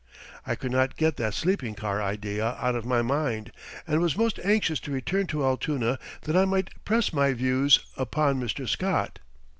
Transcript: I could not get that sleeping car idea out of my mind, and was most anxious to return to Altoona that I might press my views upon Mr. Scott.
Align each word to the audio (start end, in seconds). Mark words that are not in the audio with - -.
I 0.47 0.55
could 0.55 0.71
not 0.71 0.97
get 0.97 1.17
that 1.17 1.35
sleeping 1.35 1.75
car 1.75 2.01
idea 2.01 2.57
out 2.59 2.73
of 2.73 2.87
my 2.87 3.03
mind, 3.03 3.51
and 3.85 4.01
was 4.01 4.17
most 4.17 4.39
anxious 4.39 4.79
to 4.79 4.91
return 4.91 5.27
to 5.27 5.45
Altoona 5.45 5.99
that 6.21 6.35
I 6.35 6.45
might 6.45 6.71
press 6.85 7.13
my 7.13 7.33
views 7.33 7.85
upon 7.97 8.41
Mr. 8.41 8.67
Scott. 8.67 9.19